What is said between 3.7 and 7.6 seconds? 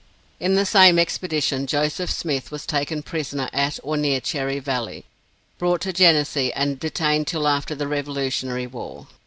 or near Cherry Valley, brought to Genesee, and detained till